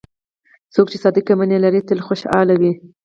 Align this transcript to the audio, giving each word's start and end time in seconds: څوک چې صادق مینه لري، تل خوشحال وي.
څوک 0.73 0.87
چې 0.91 0.97
صادق 1.03 1.27
مینه 1.39 1.57
لري، 1.63 1.81
تل 1.87 1.99
خوشحال 2.07 2.47
وي. 2.61 2.71